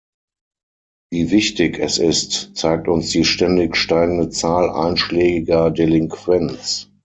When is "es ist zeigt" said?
1.77-2.87